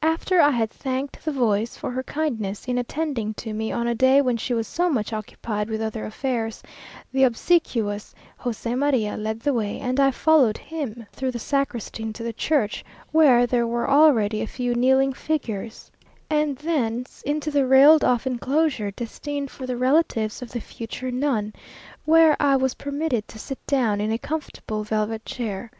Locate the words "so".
4.66-4.88